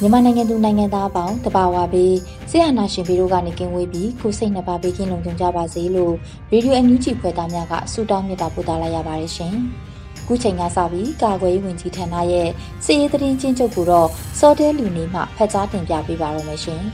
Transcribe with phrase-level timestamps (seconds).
[0.00, 2.14] မြန်မာနိုင်ငံသူနိုင်ငံသားအပေါင်းတဘာဝပေး
[2.50, 6.14] ဆရာနာရှင်ပြီးတို့ကနေကင်းဝေးပြီးကိုစိတ်နှပါပေးကင်းလုံခြုံကြပါစေလို့
[6.52, 9.54] ရေဒီယိုအန်ယူဂျီဖွယ်သားများကဆုတောင်းမြတ်တာပို့သလာရပါတယ်ရှင်။
[10.26, 12.48] ခုချိန်ကစပြီးကာကွယ်ရေးဝန်ကြီးဌာနရဲ့
[12.84, 16.82] စီရေးသတင်းချင်းချုပ်ကိုတော့စောတဲလူနေမှဖတ်ကြားတင်ပြပေးပါရမရှင်။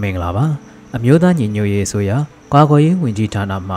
[0.00, 0.44] မင်္ဂလာပါ
[0.96, 2.16] အမျိုးသားညီညွတ်ရေးဆိုရာ
[2.54, 3.76] ကာကွယ်ရေးဝန်ကြီးဌာနမှ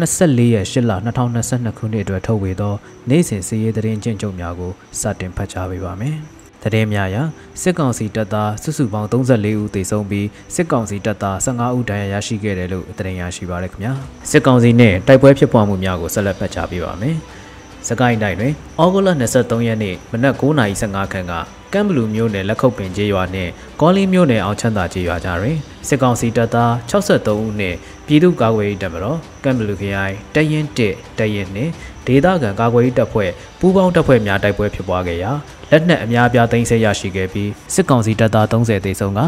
[0.00, 2.74] 24ရက်8လ2022ခုနှစ်အတွက်ထုတ်ဝေသော
[3.10, 6.16] နိုင်စဉ်စီးရေးသတင်းကျဉ်းချုပ်များကိုစတင်ဖတ်ကြားပေးပါမယ်။
[6.62, 7.16] သတင်းများအရ
[7.62, 13.92] စစ်ကောင်စီတပ်သားစုစုပေါင်း34ဦးသေဆုံးပြီးစစ်ကောင်စီတပ်သား15ဦးဒဏ်ရာရရှိခဲ့တယ်လို့သတင်းရရှိပါရခင်ဗျာ။
[14.30, 17.16] စစ်ကောင်စီနဲ့တိုက်ပွဲဖြစ်ပွားမှုများကိုဆက်လက်ဖတ်ကြားပေးပါမယ်။
[17.88, 21.34] စကိုင်းတိုင်းတွင်ဩဂုတ်လ23ရက်နေ့မနက်9:15ခန်းက
[21.72, 25.56] ကမ်ဘလူမျိုးနယ်လက်ခုပ်ပင်ကျေးရွာနှင့်ကောလင်းမျိုးနယ်အောင်ချမ်းသာကျေးရွာကြားတွင်
[25.88, 31.72] စစ်ကောင်စီတပ်သား63ဦးနှင့်ပြည်သူ့ကာကွယ်ရေးတပ်မတော်ကမ်ဘလူခရိုင်တရင်1တရင်နှင့်
[32.06, 33.30] ဒေသခံကာကွယ်ရေးတပ်ဖွဲ့
[33.60, 35.32] ပူးပေါင်းတပ်ဖွဲ့များတိုက်ပွဲဖြစ်ပွားခဲ့ရာ
[35.70, 39.20] လက်နက်အများအပြားသိမ်းဆည်းရရှိခဲ့ပြီးစစ်ကောင်စီတပ်သား30သေဆုံးက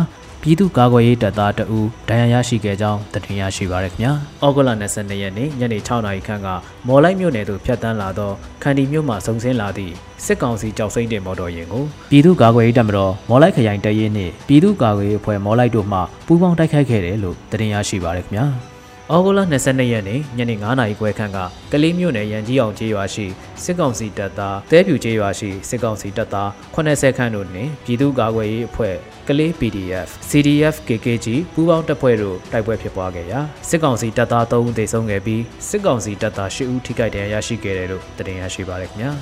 [0.47, 4.12] ပြည်သူ့ကာကွယ်ရေးတပ်သားတအူဒဏ်ရာရရှိခဲ့ကြောင်းသတင်းရရှိပါရခင်ဗျာ။
[4.44, 6.49] ဩဂုတ်လ22ရက်နေ့ညနေ6နာရီခန့်က
[6.87, 8.32] မော်လိုက်မြို့နယ်သို့ဖြတ်တန်းလာသော
[8.62, 9.93] ခန္တီမြို့မှစုံစင်းလာသည့်
[10.25, 18.47] စစ်ကောင်စီကြောက်စိမ့်တဲ့မော်တော်ယာဉ်ကိုပြည်သူ့ကာကွယ်ရေးတပ်မတော်မော်လိုက်ခရိုင်တရဲနှင့်ပြည်သူ့ကာကွယ်ရေးအဖွဲ့မော်လိုက်တို့မှပူးပေါင်းတိုက်ခိုက်ခဲ့တယ်လို့သတင်းရရှိပါရခင်ဗျာ။
[19.12, 21.38] ဩဂုတ်လ22ရက်နေ့ညနေ9:00နာရီခွဲခန့်က
[21.72, 23.26] ကလေးမြို့နယ်ရန်ကြီးအောင်ကျေးရွာရှိ
[23.62, 28.97] စစ်ကောင်စီတပ်သားတဲပြူကျေးရွာရှိစစ်ကောင်စီတပ်သား80ခန့်တို့နှင့်ပြည်သူ့ကာကွယ်ရေးအဖွဲ့
[29.28, 39.12] ကလေး PDF CDF KKG ပူးပေါင်းတပ်ဖွဲ့တို့တိုက်ပွဲဖြစ်ပွားခဲ့ရာစစ်ကောင်စီတပ်သား3ဦးသေဆုံးခဲ့ပြီးစစ်ကောင်စီတပ်သား10ဦးထိခိုက်ဒဏ်ရာရရှိခဲ့တယ်လို့သတင်းရရှိပါရခင်ဗျာ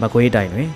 [0.00, 0.70] မကွေးတိုင်းတွင်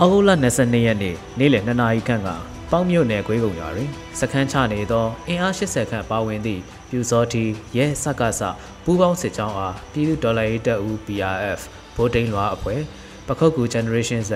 [0.00, 2.28] ဩဂုတ်လ22ရက်နေ့နေ့လယ်2နာရီခန့်က
[2.70, 3.88] ပေါင်းမြို့နယ်ကွေးကုံရွာတွင်
[4.20, 6.62] စခန်းချနေသောအင်အား80ခန့်ပါဝင်သည့်
[6.94, 7.44] ပြူစောတီ
[7.76, 8.40] ရဲစကစ
[8.84, 11.60] ပူးပေါင်းစစ်ကြောင်းအားပြည်သူဒေါ်လာရေးတပ်ဦး BRF
[11.96, 12.80] ဗိုလ်တိန်လွာအဖွဲ့
[13.28, 14.32] ပခုတ်ကူ Generation Z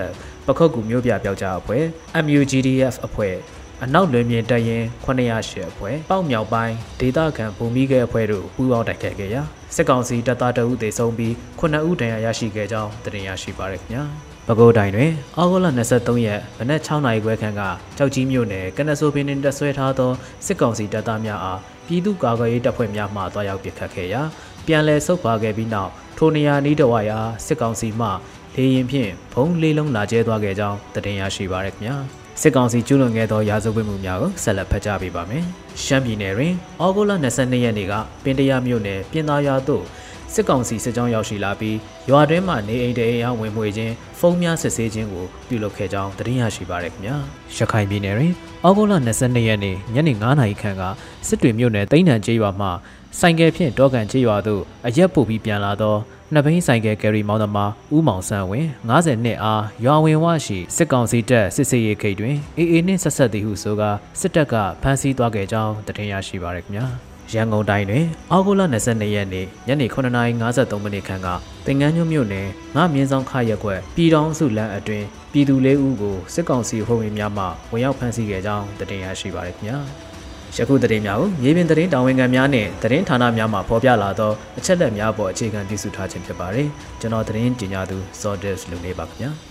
[0.47, 1.83] ပခုတ်ကူမြို့ပြပျောက်ကြားအဖွဲ့
[2.25, 3.35] MUGDF အဖွဲ့
[3.83, 9.41] အနောက်လွင်ပြင်တပ်ရင်း908အဖွဲ့ပေါ့မြောက်ပိုင်းဒေသခံဗိုလ်မိခဲအဖွဲ့တို့ပူးပေါင်းတိုက်ခိုက်ခဲ့ရာ
[9.75, 14.03] စစ်ကောင်စီတပ်သားတအုပ်သေဆုံးပြီး9ဦးဒဏ်ရာရရှိခဲ့ကြောင်းသိရရှိပါရခင်ဗျာ
[14.47, 17.61] ပဲခူးတိုင်းတွင်အောက်ဂုတ်လ23ရက်မနက်6နာရီခွဲခန့်က
[17.97, 20.11] ကြောက်ကြီးမြို့နယ်ကနဆိုပင်တွင်တပ်ဆွဲထားသော
[20.45, 24.21] စစ်ကောင်စီတပ်သားများအား ပြည်သူ့ကာကွယ်ရေးတပ်ဖွဲ့များမှတွားရောက်ပစ်ခတ်ခဲ့ရာ
[24.65, 28.07] ပြန်လည်ဆုတ်ခွာခဲ့ပြီးနောက်ထိုနေရာနီးတဝါရာစစ်ကောင်စီမှ
[28.55, 31.95] လေရင်ဖြင့်ဘုံလေးလုံးလာကျဲသွားခဲ့ကြောင်းတင်ရရှိပါရခင်ဗျာ
[32.41, 35.43] စစ်ကောင်စီကျူးလွန်ခဲ့သောရာဇဝတ်မှုများကိုဆက်လက်ဖတ်ကြားပေးပါမယ်။
[35.83, 39.83] ရှမ်းပြည်နယ်တွင်ဩဂုတ်လ22ရက်နေ့ကပင်တရမြို့နယ်ပြင်သားရွာသို့
[40.33, 41.77] စစ်ကောင်စီစစ်ကြောင်းရောက်ရှိလာပြီး
[42.09, 47.15] ရွာတွင်းမှနေအိမ်တအိမ်အောင်ဝင်မှွေခြင်းဖုံးများစစ်ဆေးခြင်းကိုပြုလုပ်ခဲ့ကြောင်းသတင်းရရှိပါရခင်ဗျာ
[47.55, 48.33] ရခိုင်ပြည်နယ်တွင်
[48.65, 50.83] ဩဂုတ်လ22ရက်နေ့ညနေ9:00နာရီခန့်က
[51.27, 52.67] စစ်တွေမြို့နယ်တိန်းတန်ကျေးရွာမှ
[53.19, 55.95] ဆိုင်ကယ်ဖြင့်တောကန်ကျေးရွာသို့အရက်ပုတ်ပြီးပြန်လာသော
[56.33, 63.89] နှစ်ဘိန်းဆိုင်ကယ်ကယ်ရီမောင်းသမားဦးမောင်ဆန်းဝင်း90နှစ်အားရွာဝင်ဝရှိစစ်ကောင်စီတပ်စစ်စေးရေးခိတ်တွင်အေအေနှင့်ဆက်ဆက်သည်ဟုဆိုကာ
[64.19, 71.27] စစ်တပ်ကဖမ်းဆီးသွားခဲ့ကြောင်းသတင်းရရှိပါရခင်ဗျာ ရန်ကုန်တိုင်းတွင်အောက်ဂုလ22ရက်နေ့ညနေ9:53မိနစ်ခန့်က
[71.65, 79.77] တင်ငန်းညွမြို့နယ်ငါမြင်းဆောင်ခရက်ကွက်ပြည်တော်စုလမ်းအတွင်ပြည်သူလေးဦးကိုစစ်ကောင်စီဟုံးဝင်များမှဝင်ရောက်ဖမ်းဆီးခဲ့ကြောင်းတင်ရရှိပါရခင်ဗျာ
[80.55, 86.67] ယခုသတင်းများကိုမြေပြင်သတင်းတာဝန်ခံများနဲ့သတင်းဌာနများမှဖော်ပြလာသောအချက်အလက်များပေါ်အခြေခံပြုစုထားခြင်းဖြစ်ပါတယ်
[86.99, 89.48] ကျွန်တော်သတင်းကြေညာသူ Sordis လူနေပါခင်ဗျာ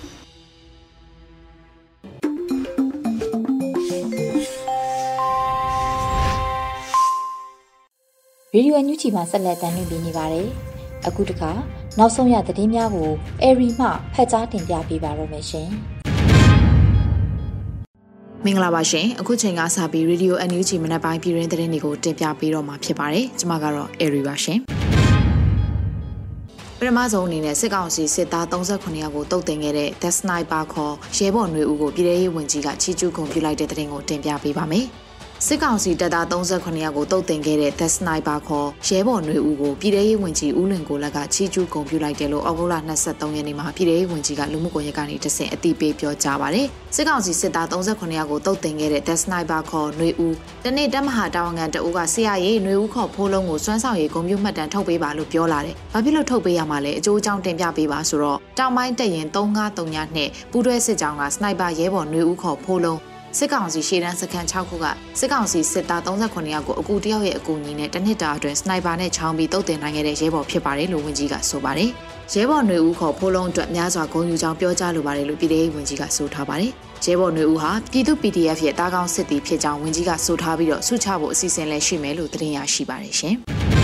[8.55, 10.47] ရေဒီယိုအန်ယူဂျီမှာဆက်လက်တင်ပြနေပါတယ်။
[11.07, 11.51] အခုတခါ
[11.99, 13.11] နောက်ဆုံးရသတင်းများကို
[13.43, 15.69] အေရီမှဖတ်ကြားတင်ပြပေးပါရမရှင်။
[18.45, 24.59] မင်္ဂလာပါရှင်။အခုချိန်ကစပြီးရေဒီယိုအန်ယူဂျီမနက်ပိုင်းပြည်တွင်းသတင်းတွေကိုတင်ပြပေးတော့မှာဖြစ်ပါတယ်။ကျွန်မကတော့အေရီပါရှင်။
[26.79, 34.87] ပထမဆုံးအနေနဲ့စစ်ကောင်စီစစ်သား38ယောက်ကိုတုတ်တင်ခဲ့တဲ့ The Sniper ခေါ်ရဲဘော်ຫນွေဦးကိုပြည်ထရေးဝန်ကြီးကချီးကျူးဂုဏ်ပြုလိုက်တဲ့တဲ့တင်ကိုတင်ပြပေးပါမယ်။
[35.48, 42.76] စစ်ကောင်စီတပ်သား38ယောက်ကိုတုတ်တင်ခဲ့တဲ့ The Sniper ခေါ်ရဲဘော်ຫນွေဦးကိုပြည်ထရေးဝင်ကြီးဦးလွင်ကိုလက်ကချီးကျူးဂုဏ်ပြုလိုက်တယ်လို့ဩဂုတ်လ
[43.06, 50.36] 23ရက်နေ့မှာပြည်ထရေးဝင်ကြီးကလူမှုကွန်ရက်ကနေတဆင့်အသိပေးပြောကြားပါတယ်။စစ်ကောင်စီစစ်သား38ယောက်ကိုတုတ်တင်ခဲ့တဲ့ The Sniper ခေါ်ຫນွေဦး
[50.66, 63.00] တနေ့တပ်မဟာတာဝန်ခံတအူးကဆရာရေးຫນွေဦးခေါ်ဖိုးလုံးကိုစွမ်းဆောင်ရေးဂုဏ်ပြုမှတ်တမ်းထုတ်ပေးပါလို့ပြောလာတယ်။ဘာဖြစ်လို့ထုတ်ပေးရမှာလဲအကျိုးအကြောင်းတင်ပြပေးပါဆိုတော့တောင်ပိုင်းတက်ရင်353ညနဲ့ပူးတွဲစစ်ကြောင်းကစနိုက်ပါရဲဘော်ຫນွေဦးခေါ်ဖိုးလုံး
[63.38, 64.86] စစ်ကောင်စီရှေ့တန်းစခန်း6ခုက
[65.20, 71.90] စစ်ကောင်စီစစ်သား38ယောက်ကိုအကူတယောက်ရဲ့အကူအညီနဲ့တနစ်တာအတွင်းစနိုက်ပါနဲ့ချောင်းပြီးတုတ်တင်နိုင်ခဲ့တဲ့ရဲဘော်ဖြစ်ပါတယ်လို့ဝန်ကြီးကဆိုပါတယ်။
[72.34, 76.72] ရဲဘော်ຫນွေဦးခေါ်ဖိုးလုံးအတွက်များစွာဂုဏ်ယူကြောင်းပြောကြားလိုပါတယ်လို့ပြည်ထောင်ဝန်ကြီးကဆိုထားပါတယ်။
[77.06, 83.36] ရဲဘော်ຫນွေဦးဟာပြည်သူ PDF ရဲ့တားကောင်းစစ်တီဖြစ်ကြောင်းဝန်ကြီးကဆိုထားပြီးတော့ဆုချဖို့အစီအစဉ်လည်းရှိမယ်လို့သတင်းရရှိပါတယ်ရှင်။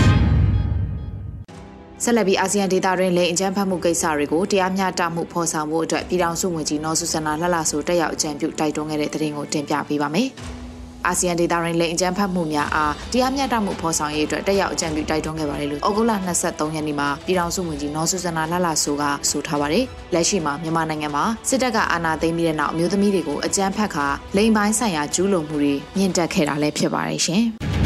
[2.03, 10.29] ဆက်လက်ပြီးအာဆီယံဒေသတွင်းလိင်အကြမ်းဖက်မှုကိစ္စတွေကိုတရားမျှတမှုဖော်ဆောင်ဖို့အတွက်ပြည်ထောင်စုဝန်ကြီးနော်ဆူဆန္နာလှလှဆိုတက်ရောက်အကြံပြုတိုက်တွန်းခဲ့တဲ့သတင်းကိုတင်ပြပေးပါမယ်။
[11.07, 24.07] အာဆီယံဒေသတွင်းလိင်အကြမ်းဖက်မှုများအားတရားမျှတမှုဖော်ဆောင်ရေးအတွက်တက်ရောက်အကြံပြုတိုက်တွန်းခဲ့ပါတယ်လို့ဩဂုတ်လ23ရက်နေ့မှာပြည်ထောင်စုဝန်ကြီးနော်ဆူဆန္နာလှလှဆိုကဆိုထားပါတယ်။လက်ရှိမှာမြန်မာနိုင်ငံမှာစစ်တပ်ကအာဏာသိမ်းပြီးတဲ့နောက်အမျိုးသမီးတွေကိုအကြမ်းဖက်ခါ
[24.37, 27.45] လိင်ပိုင်းဆိုင်ရာကျူးလွန်မှုတွေမြင့်တက်ခဲ့တာလည်းဖြစ်ပါတယ်ရှင်။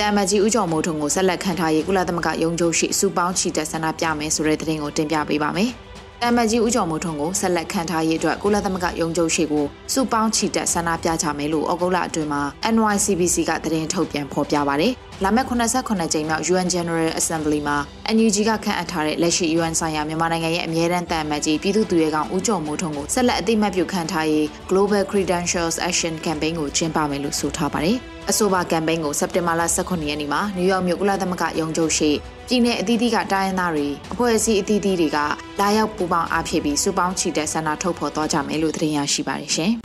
[0.00, 5.70] တမ်မကြီးဦးကျော်မိုးထွန်းကိုဆက်လက်ခံထားရေးကုလသမဂ္ဂရုံးချုပ်ရှိစုပေါင်းချီတက်ဆန္ဒပြမယ်ဆိုတဲ့သတင်းကိုတင်ပြပေးပါမယ်။
[6.22, 12.42] တမ်မကြီးဦးကျော်မိုးထွန်းကိုဆက်လက်ခံထားရေးအတွက်ကုလသမဂ္ဂရုံးချုပ်ရှိကိုစုပေါင်းချီတက်ဆန္ဒပြကြမယ်လို့ဩဂုတ်လအတွင်းမှာ
[12.74, 14.92] NYCBC ကသတင်းထုတ်ပြန်ဖော်ပြပါတယ်။
[15.24, 17.76] လာမယ့်89ကြိမ်မြောက် UN General Assembly မှာ
[18.16, 27.98] NUG ကခန့်အပ်ထားတဲ့လက်ရှိ UN ဆိုင်ရာမြန်မာနိုင်ငံရဲ့အမြဲတမ်းတန်အမတ်ကြီးပြည်သူ့သူရဲကောင်ဦးကျော်မိုးထွန်းကိုဆက်လက်အသိမှတ်ပြုခန့်ထားရေး Global Credentials Action Campaign ကိုကျင်းပမယ်လို့ဆိုထားပါတယ်။
[28.30, 32.10] အဆိုပါကမ်ပိန်းကိုစက်တင်ဘာလ18ရက်နေ့မှာနယူးယောက်မြို့ကုလသမဂ္ဂရုံးချုပ်ရှိ
[32.48, 35.18] ပြည်내အသီးသီးကတိုင်းရင်းသားတွေအဖွဲ့အစည်းအသီးသီးတွေက
[35.60, 39.72] လာရောက်ပူးပေါင်းအားဖြည့်ပြီးစုပေါင်းချီတက်ဆန္ဒထုတ်ဖော်သွားကြမယ်လို့သတင်းရရှိပါတယ်ရှင်။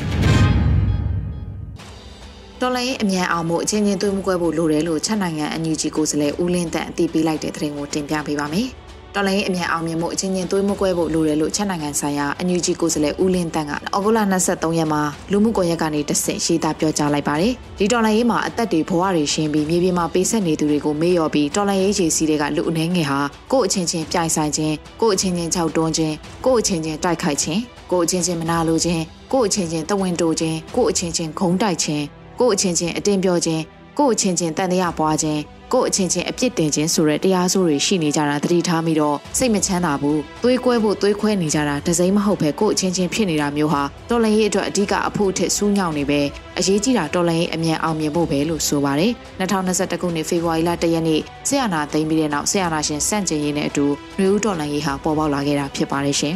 [2.61, 8.69] တော်လိုင်းအမြန်အောင်မှုအချင်းချင်းသွေးမှုကွဲဖို့လိုတယ်လို့ချက်နိုင်ငံအန်ယူဂျီကိုယ်စားလှယ်ဦးလင်းတန်အသိပေးလိုက်တဲ့သတင်းကိုတင်ပြပေးပါမယ်။
[9.15, 15.01] တော်လိုင်းအမြန်အောင်မြင်မှုအချင်းချင်းသွေးမကွဲဖို့လိုတယ်လို့ချက်နိုင်ငံဆိုင်ရာအန်ယူဂျီကိုယ်စားလှယ်ဦးလင်းတန်းကဩဂုတ်လ23ရက်မှာ
[15.31, 23.19] လူမှုကွန်ရက်ကနေတဆင့်ရေးသားပြောကြားလိုက်ပါတယ်။ဒီတော်လိုင်းရေးမှာအသက်တွေဘဝတွေရှင်းပြီးမြေပြင်မှာပေးဆက်နေသူတွေကိုမေ့လျော်ပြီးတော်လိုင်းရေးခြေစီတွေကလူအနေငယ်ဟာ
[23.51, 26.15] ကိုယ့်အချင်းချင်းပြိုင်ဆိုင်ခြင်းကိုယ့်အချင်းချင်းခြောက်တွန်းခြင်း
[26.45, 27.59] ကိုယ့်အချင်းချင်းတိုက်ခိုက်ခြင်း
[27.91, 29.01] ကိုယ့်အချင်းချင်းမနာလိုခြင်း
[29.33, 32.03] ကိုယ့်အချင်းချင်းတဝင်းတိုခြင်းကိုယ့်အချင်းချင်းခုံတိုက်ခြင်း
[32.39, 33.61] ကိုယ့်အချင်းချင်းအတင်းပြောခြင်း
[33.99, 35.41] ကိုယ့်အချင်းချင်းတန်တရားပွားခြင်း
[35.73, 46.21] ကို့အချင်းချင်းအပြစ်တင်ခြင်းဆိုတဲ့တရားစိုးတွေရှိနေကြတာသတိထားမိတော့စိတ်မချမ်းသာဘူးသွေးကွဲဖို့သွေးခွဲနေကြတာဒစိမ့်မဟုတ်ပဲကို့အချင်းချင်းဖြစ်နေတာမျိုးဟာတော်လန်ရေးအတွက်အဓိကအဖို့အထစ်စူးညောင်နေပဲ
[46.57, 53.85] အရေးကြီးတာတော်လန်ရေးအမြန်အောင်မြင်ဖို့ပဲလို့ဆိုပါတယ်2021ခုနှစ်ဖေဖော်ဝါရီလ1ရက်နေ့ဆရာနာသိမ်းပြီးတဲ့နောက်ဆရာနာရှင်စန့်ကျင်ရေးနဲ့အတူ
[54.19, 56.35] နှွေဦးတော်လန်ရေးဟာပေါ်ပေါက်လာခဲ့တာဖြစ်ပါတယ်ရှင်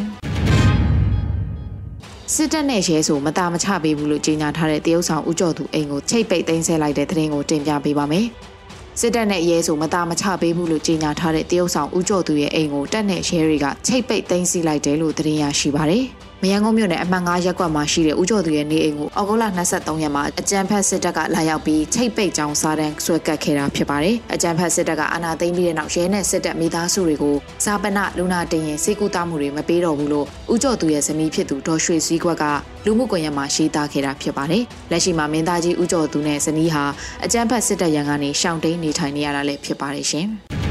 [2.34, 8.28] စစ်တပ်နဲ့ရဲဆိုမတာမချပေးဘူးလို့ကြေညာထားတဲ့တရုတ်ဆောင်ဦးကျော်သူအိမ်ကိုချိတ်ပိတ်သိမ်းဆဲလိုက်တဲ့သတင်းကိုတင်ပြပေးပါမယ်။
[9.00, 16.04] စစ်တပ်နဲ့ရဲဆိုမသားမချပေးဘူးလို့ကြေညာထားတဲ့တရုတ်ဆောင်ဦးကျော်သူရဲ့အိမ်ကိုတပ်နဲ့ရဲတွေကချိတ်ပိတ်သိမ်းဆည်းလိုက်တယ်လို့သတင်းရရှိပါတယ်။
[16.44, 32.44] မယန်းကုန်းမြို့နယ်အမှန်9ရပ်ကွက်မှာရှိတဲ့ဦးကျော်သူရဲ့နေအိမ်ကိုအောက်တိုဘာ23ရက်မှာအကြံဖက်စစ်တပ်ကလာရောက်ပြီးချိတ်ပိတ်ကြောင်းစားတန်းဆွဲကပ်ခဲ့တာဖြစ်ပါတယ်။အကြံဖက်စစ်တပ်ကအာဏာသိမ်းပြီးတဲ့နောက်ရဲနဲ့စစ်တပ်မိသားစုတွေကိုဇာပနလူနာတင်ရင်စေကူတာမှုတွေမပေးတော့ဘူးလို့ဦးကျော်သူရဲ့ဇနီးဖြစ်သူဒေါ်ရွှေစည်းကွက်က
[32.84, 36.84] လူမှုကွန်ရက်မှာရေးသားခဲ့တာဖြစ်ပါတယ်။လက်ရှိမှာမင်းသားကြီးဦးကျော်သူနဲ့ဇနီးဟာ
[37.24, 40.28] အကြံဖက်စစ်တပ်ရန်ကနေရှောင်တိန်နေထိုင်နေရတာလည်းဖြစ်ပါတယ်ရှင်။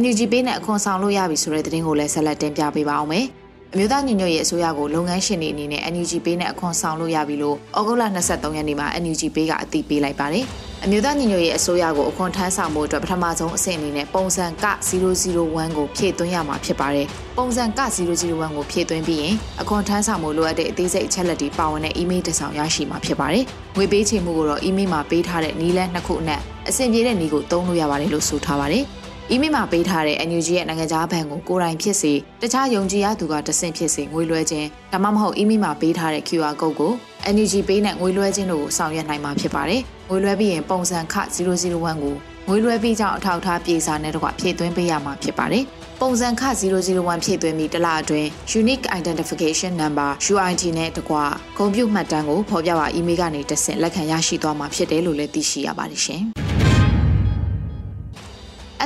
[0.00, 3.26] NUG ပေးနဲ့အခွန်ဆောင်လို့ရပြီဆိုတဲ့သတင်းကိုလည်းဆက်လက်တင်ပြပေးပါအောင်မယ်။
[3.72, 10.44] အမျိုးသားညီညွတ်ရေးအစိုးရကိုလုပ်ငန်းရှင်တွေအနေနဲ့ NUG ပေးနဲ့အခွန်ဆောင်လို့ရပြီလို့ဩဂုတ်လ23ရက်နေ့မှာ NUG ပေးကအသိပေးလိုက်ပါတယ်။
[10.84, 17.06] အမျိုးသားညီညွတ်ရေးအစိုးရကိုအခွန်ထမ်းဆောင်မှုအတွက်ပထမဆုံးအဆင့်အနေနဲ့ပုံစံက001ကိုဖြည့်သွင်းရမှာဖြစ်ပါတယ်။
[17.38, 23.44] ပုံစံက001ကိုဖြည့်သွင်းပြီးရင်အခွန်ထမ်းဆောင်မှုလိုအပ်တဲ့အသေးစိတ်အချက်လက်တွေပါဝင်တဲ့ email တစ်ဆောင်ရရှိမှာဖြစ်ပါတယ်။
[23.76, 28.86] ငွေပေးချေမှုကိုတော့ email မှာပေးထားတဲ့နည်းလမ်းနှစ်ခုအနက်အဆင်ပြေတဲ့နည်းကိုသုံးလို့ရပါတယ်လို့ဆိုထားပါတယ်။။
[29.32, 32.12] email မှာပေးထားတဲ့ NUG ရဲ့နိုင်ငံခြားဘဏ်ကိုကိုယ်တိုင်ဖြစ်စေ
[32.42, 36.92] တခြားယုံကြည်ရသူကတဆင့်ဖြစ်စေငွေလွှဲခြင်းဒါမှမဟုတ် email မှာပေးထားတဲ့ QR code ကို
[37.34, 42.14] NUG ပေးနဲ့ငွေလွှဲခြင်းတို့ကိုဆောင်ရွက်နိုင်မှာဖြစ်ပါတယ်။ငွေလွှဲပြီးရင်ပုံစံခ001ကို
[42.48, 45.64] ငွေလွှဲပြီးကြောင်းအထောက်အထားပြေစာနဲ့တော့ဖြည့်သွင်းပေးရမှာဖြစ်ပါတယ်။
[46.00, 48.28] ပုံစံခ001ဖြည့်သွင်းပြီးတလအတွင်း
[48.60, 51.16] Unique Identification Number UID နဲ့တကွ
[51.58, 56.24] ဂုဏ်ပြုမှတ်တမ်းကိုဖော်ပြပါ email ကနေတဆင့်လက်ခံရရှိသွားမှာဖြစ်တယ်လို့လည်းသိရှိရပါတယ်ရှင်။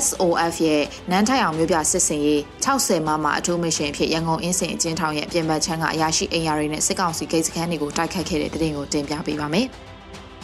[0.05, 9.69] SOF ရဲ့နန်းထိုင်အောင်မြို့ပြစစ်စင်ရေး60မမအထူးမရှင်ဖြစ်ရန်ကုန်အင်းစင်အကျဉ်းထောင်ရဲ့ပြင်ပချမ်းကအရာရှိအိမ်ယာတွေနဲ့စစ်ကောင်စီဂိတ်စခန်းတွေကိုတိုက်ခတ်ခဲ့တဲ့တဲ့တင်ကိုတင်ပြပေးပါမယ်။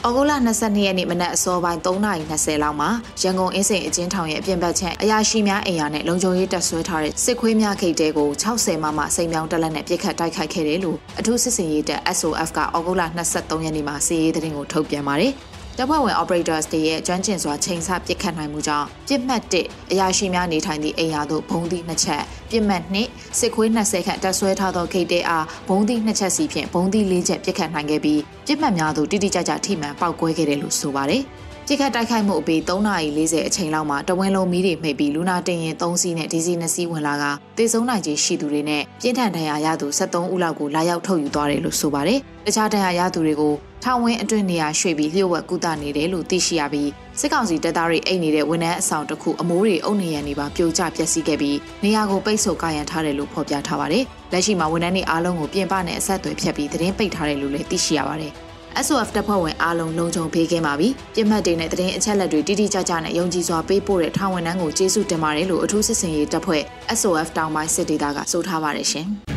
[0.06, 2.90] ဩဂုတ်လ22ရက်နေ့မနက်အစောပိုင်း3:20လောက်မှာ
[3.22, 13.02] ရန်ကုန်အင်းစိန်အကျဉ်းထောင်ရဲ့အပြင်ဘက်ခြမ်းအရာရှိများအိမ်ယာနဲ့လုံခြုံရေးတပ်ဆွဲထားတဲ့စစ်ခွေးများခိတ်တဲကို60မမစိန်မြောင်းတက်လက်နဲ့ပြစ်ခတ်တိုက်ခိုက်ခဲ့တယ်လို့အထူးစစ်စင်ရေးတပ် SOF ကဩဂုတ်လ
[13.34, 15.34] 23ရက်နေ့မှာစီးရေးသတင်းကိုထုတ်ပြန်ပါတယ်။
[15.78, 31.22] တပ်ဖွဲ့ဝင် operators တွေရဲ့ကျွမ်းကျင်စွာချိန်ဆပစ်ခတ်နိုင်မှုကြောင့်ပြစ်မှတ်1အရာရှိများနေထိုင်သည့်အိမ်ယာသို့ဘုံသီးနှစ်ချက်ပြစ်မှတ်2စစ်ခွေး20ခန့်တပ်ဆွဲထားသောဂိတ်တဲအားဘုံသီးနှစ်ချက်စီဖြင့်ဘုံသီး4ချက်ပစ်ခတ်နိုင်ခဲ့ပြီးပြစ်မှတ်များသို့တိတိကျကျထိမှန်ပောက်ကွဲခဲ့တယ်လို့ဆိုပါတယ်။
[31.66, 37.24] ပြစ်ခတ်တိုက်ခိုက်မှုအပြီး3:40အချိန်လောက်မှာတဝင်းလုံးမီးတွေမှိတ်ပြီးလူနာတင်ရင်3စီးနဲ့ဒီစီ2စီးဝင်လာက
[37.58, 43.54] တေဆုံးနိုင်ခြင်းရှိသူတွေနဲ့ပြင်းထန်ဒဏ်ရာရသူ73ဦးလောက်ကိုလာရောက်ထုတ်ယူသွားတယ်လို့ဆိုပါတယ်။တခြားဒဏ်ရာရသူတွေကို
[43.86, 58.32] ထောင်ဝင်းအတွင်းနေရာရွှေ့ပြီးလျှို့ဝှက်ကုသနေတယ်လို့သိရှိရပြီးစစ်ကောင်စီတပ်သားတွေအိတ်နေတဲ့ဝန်ထမ်းအဆောင်တစ်ခုအမိုးတွေအုပ်နေရန်နေပါပြိုကျပျက်စီးခဲ့ပြီးနေရာကိုပိတ်ဆို့ကာရန်ထားတယ်လို့ဖော်ပြထားပါတယ်။လက်ရှိမှာဝန်ထမ်းတွေအားလုံးကိုပြင်ပနဲ့အဆက်အသွယ်ဖြတ်ပြီးသတင်းပိတ်ထားတယ်လို့လည်းသိရှိရပါတယ်။
[58.86, 66.62] SOF တပ်ဖွဲ့ဝင်အားလုံးလုံခြုံပေးခဲ့ပါပြီ။ပြစ်မှတ်တွေနဲ့တရင်အချက်လက်တွေတိတိကျကျနဲ့ယုံကြည်စွာပေးပို့တဲ့ထောင်ဝန်ထမ်းကိုကျေးဇူးတင်ပါတယ်လို့အထူးစစ်စင်ရေးတပ်ဖွဲ့
[66.98, 69.08] SOF တောင်ပိုင်းစစ်ဒေသကဆိုထားပါတယ်ရှင်။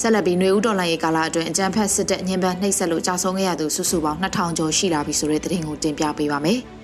[0.00, 6.60] ဆက်လက်ပြီးຫນွေဦးတော်လိုင်းရဲ့ကာလအတွင်းအကြံဖက်စစ်တပ်ညင်ပန်းနှိပ်စက်လို့ကြာဆုံးခဲ့ရသူစုစုပေါင်း2000ကျော်ရှိလာပြီဆိုတဲ့သတင်းကိုတင်ပြပေးပါမယ်။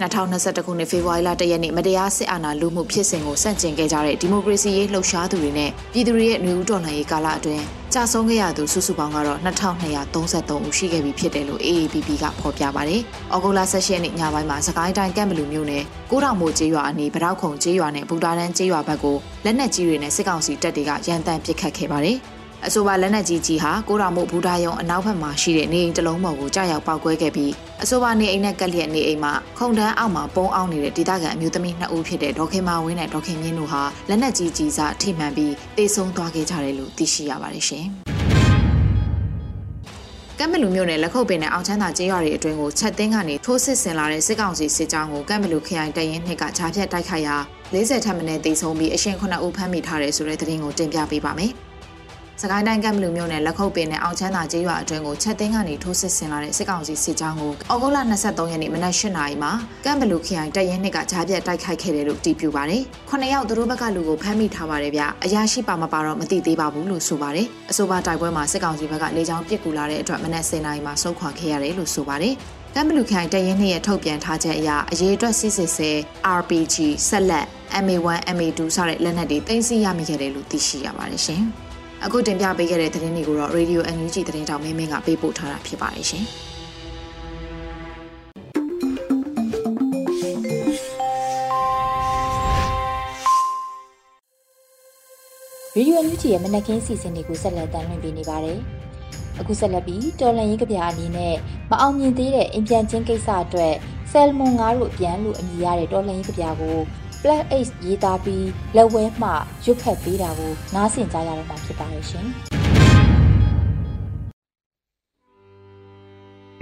[0.00, 13.00] 2021ခုနှစ်ဖေဖော်ဝါရီလ1ရက်နေ့မတရားစစ်အာဏာလုမှုဖြစ်စဉ်ကိုစန့်ကျင်ခဲ့ကြတဲ့ဒီမိုကရေစီရေးလှုပ်ရှားသူတွေနဲ့ပြည်သူတွေရဲ့နှွေဦးတော်လှန်ရေးကာလအတွင်းကြာဆုံးခဲ့ရသူစုစုပေါင်းကတော့2233ဦးရှိခဲ့ပြီဖြစ်တယ်လို့ AAPP ကဖော်ပြပါတယ်။
[13.34, 22.18] ဩဂုတ်လ16ရက်နေ့ညပိုင်းမှာစကိုင်းတိုင်းကမ်ဘလူမြို့နယ်ကိုတောင်မို့ကျေးရွာအနီးဗရောက်ခုံကျေးရွာနဲ့ဘူတာတန်းကျေးရွာဘက်ကိုလက်နက်ကြီးတွေနဲ့စစ်ကောင်စီတပ်တွေကရန်တမ်းပစ်ခတ်ခဲ့ပါတယ်။
[22.66, 37.86] အဆိုပါလက်နက်ကြီးကြီးဟာကိုရာမို့ဘူဒါယုံအနောက်ဘက်မှာရှိတဲ့နေအိမ်တစ်လုံးပေါ်ကိုကြာရောက်ပောက်ကွဲခဲ့ပြီးအဆိုပါနေအိမ်နဲ့ကက်လျက်နေအိမ်မှာခုံတန်းအောက်မှာပုံအောင်နေတဲ့ဒေသခံအမျိုးသမီးနှစ်ဦးဖြစ်တဲ့ဒေါခင်မာဝင်းနဲ့ဒေါခင်မြင့်တို့ဟာလက်နက်ကြီးကြီးစားထိမှန်ပြီးတေဆုံးသွားခဲ့ကြတယ်လို့သိရှိရပါတယ်ရှင်။
[40.38, 47.36] ကမ်ဘလူမြို့နယ်လက်ခုပ်ပင်နဲ့အောင်ချမ်းသာကျေးရွာတွေအတွင်းကိုချက်တင်းကနေထိုးစစ်ဆင်လာတဲ့စစ်ကောင်စီစစ်ကြောင်းကိုကမ်ဘလူခရိုင်တရင်နှစ်ကဂျားဖြတ်တိုက်ခိုက်ရာ
[47.74, 51.52] 40ထပ်မံနဲ့တေဆုံးပြီးအရှင်9ဦးဖမ်းမိထားတယ်ဆိုတဲ့သတင်းကိုတင်ပြပေးပါမယ်။
[52.42, 59.52] စကိုင်းတိုင်းကမ်ဘလူမြို့နယ်လက်ခုပ်ပင်နဲ့အောင်ချမ်းသာကျေးရွာအတွင်းကိုချက်သိန်းကနေထိုးစစ်ဆင်လာတဲ့စစ်ကောင်စီစစ်ကြောင်းကိုဩဂုတ်လ23ရက်နေ့မနက်၈နာရီမှာ
[59.84, 72.34] ကမ်ဘလူခရိုင်တပ်ရင်းနှစ်ကကြားပြတ်တိုက်ခိုက်ခဲ့တယ်လို့တီးပြပါတယ်။ခုနှစ်ယောက်သူတို့ဘက်ကလူကိုဖမ်းမိထားပါတယ်ဗျ။အရာရှိပါမပါတော့မသိသေးပါဘူးလို့ဆိုပါတယ်။အဆိုပါတိုက်ပွဲမှာစစ်ကောင်စီဘက်ကလေကြောင်းပစ်ကူလာတဲ့အတွက်မနက်10နာရီမှာဆုတ်ခွာခဲ့ရတယ်လို့ဆိုပါတယ်။
[72.74, 75.90] ကမ်ဘလူခိုင်တရင်နှစ်ရဲ့ထုတ်ပြန်ထားချက်အရအရေးအတွက်စစ်စစ်ဆဲ
[76.38, 76.76] RPG
[77.08, 77.46] ဆက်လက်
[77.84, 81.44] MA1 MA2 စတဲ့လက်နက်တွေတင်စီရမိခဲ့တယ်လို့သိရှိရပါတယ်ရှင်။
[82.04, 86.24] အခုတင်ပြပေးခဲ့တဲ့သတင်းတွေကိုတော့ Radio NUG သတင်းတောင်မင်းမင်းကပေးပို့ထားတာဖြစ်ပါတယ်ရှင်။
[95.74, 98.58] ဗီဒီယိုအန်ယူဂျီရဲ့မနက်ခင်းစီစဉ်တွေကိုဆက်လက်တင်ပြနေပါတယ်။
[99.40, 101.34] အခုဆက်လက်ပြီးတော်လန်ရေးကဗျာအနေနဲ့
[101.70, 103.74] မအောင်မြင်သေးတဲ့အိမ်ပြန်ချင်းကိစ္စအတွက်
[104.12, 106.78] ဆယ်မွန်ငါးတို့အပြန်လို့အမည်ရတဲ့တော်လန်ရေးကဗျာကို
[107.22, 109.30] Black Ace ရေးသားပြီးလက်ဝဲမှ
[109.64, 112.26] ရွတ်ဖက်ပေးတာကိုနားဆင်ကြရတော့မှာဖြစ်ပါတယ်ရှင်။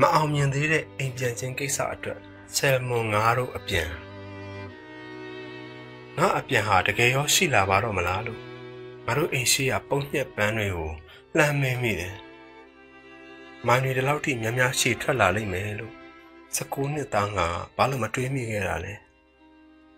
[0.00, 2.18] မအောင်မြင်သေးတဲ့အိမ်ပြန်ခြင်းကိစ္စအတွက်
[2.56, 3.90] ဆယ်မွန်ငါတို့အပြန်
[6.18, 8.40] ငါအပြန်ဟာတကယ်ရောရှိလာပါတော့မလားလို့
[9.06, 10.90] ငါတို့အိမ်ရှိရာပုံညက်ပန်းတွေကို
[11.36, 12.16] လှမ်းမင်းမိတယ်။
[13.66, 15.94] မိုင်းတွေဒီလောက်ထိများများရှေ့ထွက်လာလိမ့်မယ်လို့
[16.56, 17.46] 19နှစ်သားငါ
[17.76, 18.94] ဘာလို့မတွေးမိခဲ့တာလဲ။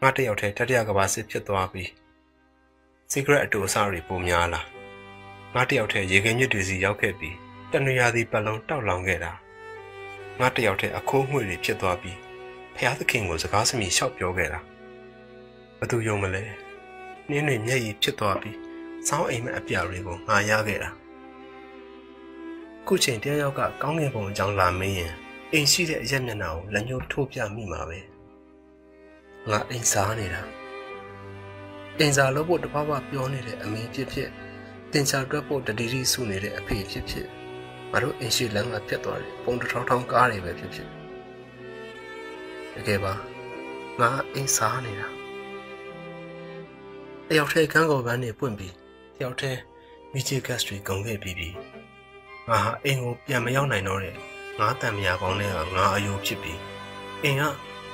[0.02, 1.88] ငါတယောက်တည်းတတိယကဘာစစ်ဖြစ်သွားပြီး
[3.12, 4.62] secret အတူအဆတွေပုံများလာ
[5.54, 7.36] ငါတယောက်တည်းရေခဲမြစ်တွေစီရောက်ခဲ့ပြီး
[7.72, 9.32] တဏှာသည်ပတ်လုံးတောက်လောင်ခဲ့တာ
[10.40, 12.18] ငါတယောက်တည်းအခိုးငွေတွေဖြစ်သွားပြီး
[12.76, 14.60] ဖျားသခင်ကိုစကားစမြည်လျှောက်ပြောခဲ့တာ
[15.78, 16.44] ဘသူယုံမလဲ
[17.30, 18.56] နင်းတွေမျက်ရည်ဖြစ်သွားပြီး
[19.08, 20.90] စောင်းအိမ်မက်အပြာတွေကိုငါရခဲ့တာ
[22.86, 25.12] ခုချိန်တယောက်ကကောင်းကင်ဘုံအကြောင်းလာမင်းရင်
[25.52, 28.00] အိမ်ရှိတဲ့အရက်မျက်နှာကိုလက်ညှိုးထိုးပြမိမှာပဲ။
[29.50, 30.42] ငါအိမ်စားနေတာ
[31.98, 34.30] အိမ်စားလို့ဖို့တပပပြောနေတဲ့အမေဖြစ်ဖြစ်
[34.92, 37.26] တင်ချာတွက်ဖို့တတိတိစုနေတဲ့အဖေဖြစ်ဖြစ်
[37.90, 40.88] ငါတို့အိမ်ရှိလမ်းကပြတ်သွားတယ်ပုံတထောင်ထောင်ကားတွေပဲဖြစ်ဖြစ်
[42.74, 43.14] တကယ်ပါ
[44.00, 45.08] ငါအိမ်စားနေတာ
[47.28, 48.74] တယောက်တည်းကန်းကော်ပန်းတွေပွင့်ပြီး
[49.16, 49.60] တယောက်တည်း
[50.12, 51.48] မီချီဂတ်တွေကုန်ခဲ့ပြီးပြီ
[52.48, 54.16] ငါဟာအိမ်ကိုပြန်မရောက်နိုင်တော့တဲ့
[54.58, 56.60] ငါတန်မြာကောင်းတဲ့ငါအယိုးဖြစ်ပြီး
[57.22, 57.42] အိမ်က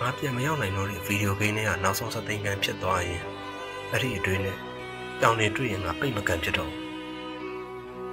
[0.00, 3.22] ငါပြန်မရောက်နိုင်တော့တဲ့ဗီဒီယိုဂိမ်းတွေကနောက်ဆုံးစသိမ်းကန်ဖြစ်သွားရင်
[3.90, 4.58] အဲ့ဒီအတွင်းနဲ့
[5.22, 6.72] တောင်တွေတွေ့ရင်ငါပိတ်မကန်ဖြစ်တော့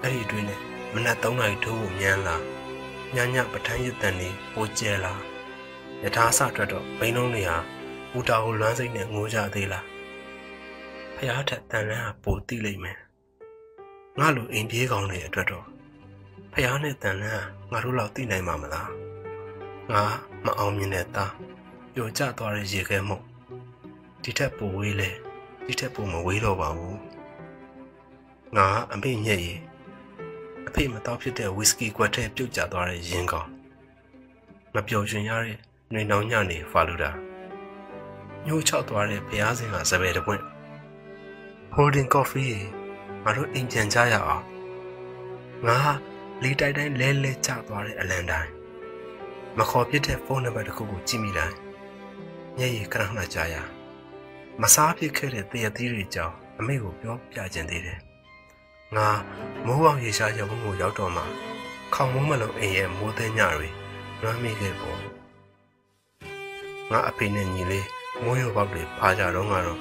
[0.01, 0.59] အဲ့ဒီအတွင်းနဲ့
[0.93, 2.35] မနက်3နာရီထိုးကိုမြန်းလာ
[3.15, 5.13] ညညပထန်းရတန်နေပိုကျဲလာ
[6.03, 7.57] ယထာဆအတွက်တော့ဘိန်းလုံးတွေဟာ
[8.11, 9.85] ဘူတာကိုလွမ်းစိတ်နဲ့ငိုကြသေးလား
[11.15, 12.97] ဖះထက်တန်လန်းဟာပိုတိလိမ့်မယ်
[14.19, 15.65] ငါလိုအိမ်ပြေးကောင်းတဲ့အတွက်တော့
[16.53, 18.89] ဖះနဲ့တန်လန်းငါတို့လောက်သိနိုင်မှာမလား
[19.91, 20.03] ငါ
[20.45, 21.31] မအောင်မြင်တဲ့သား
[21.95, 23.23] ပျော်ကျသွားတဲ့ရေခဲမုတ်
[24.23, 25.09] ဒီထက်ပိုဝေးလဲ
[25.65, 26.99] ဒီထက်ပိုမဝေးတော့ပါဘူး
[28.55, 29.59] ငါအမေညက်ရည်
[30.67, 33.49] အဖေမတော့ဖြစ်တဲ့ဝီစကီကွက်ထဲပြုတ်ကျသွားတဲ့ရင်းကောင်
[34.73, 35.57] မပျော်ရွှင်ရတဲ့
[35.91, 37.11] နှွေနှောင်းညနေဖာလူတာ
[38.45, 40.43] ညှိုးချောက်သွားတဲ့ဘုရားစင်ကစပယ်တပွင့်
[41.75, 42.53] holding coffee
[43.23, 44.45] ငါတို့အိမ်ပြန်ကြရအောင်
[45.67, 45.79] ငါ
[46.43, 48.51] လီတိုက်တိုင်းလဲလဲကျသွားတဲ့အလန်တိုင်း
[49.57, 51.60] မခေါ်ပြတဲ့ဖုန်းနံပါတ်တစ်ခုကိုကြည့်မိတိုင်း
[52.57, 53.55] မျက်ရည်ခဏခဏကြာရ
[54.61, 57.99] မစားဖြစ်ခဲ့တဲ့တရသီးတွေကြောင့်အမေကိုပြောပြခြင်းသေးတယ်
[58.95, 59.09] ငါ
[59.65, 61.23] မိုးအောင်ရေရှားရုံကိုရောက်တော့မှ
[61.93, 63.69] ခေါင်မိုးမလုံးအိမ်ရဲ့မိုးသိညတွေ
[64.21, 64.99] လွမ်းမိခဲ့ပေါ့
[66.91, 67.87] ငါအဖေနဲ့ညီလေး
[68.23, 69.79] မိုးရုံပေါက်တွေဖာကြတော့ကတော့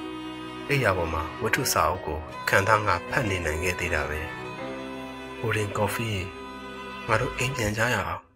[0.69, 4.21] အိယာပေါ်မှာဝတ္ထုစာအုပ်ကိုခံသားငါဖတ်နေနိုင်ခဲ့သေးတာပဲ။
[5.39, 6.07] ဟိုရင်ကော်ဖီ
[7.07, 8.21] ငါတို့အိမ်ပြန်ကြရအောင်။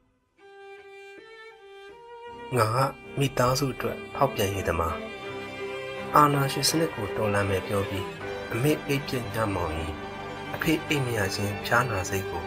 [2.54, 2.78] ငါက
[3.20, 4.96] မိသားစုအတွက်ဖောက်ပြန်ရည်သမား
[6.16, 8.08] အာနာရှင်စနစ်ကိုတော်လန်မယ်ပြောပြီး
[8.54, 9.20] အမေအိပ်ပြည
[9.56, 9.94] မောင်ကြီး
[10.56, 12.44] အဖေအိမ်မရခြင်းဖြားနာစိတ်ကို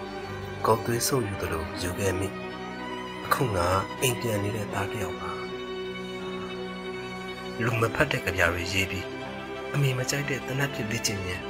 [0.67, 2.28] ကောက်သွေးဆုပ်ယူသလိုယူခဲ့မိ
[3.25, 3.67] အခုငါ
[4.00, 5.31] အိမ်ပြန်နေတဲ့သားတစ်ယောက်ပါ
[7.64, 9.07] လူမဖတ်တဲ့ကြပြားတွေရေးပြီး
[9.73, 11.43] အမေမကြိုက်တဲ့တနတ်ပြစ်လေ့ကျင့်ခြင်း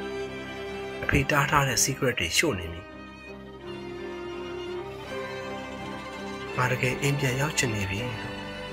[1.02, 2.82] အဖေတားထားတဲ့ secret တွေရှို့နေပြီ
[6.56, 8.00] ငါတကယ်အိမ်ပြန်ရောက်ချင်နေပြီ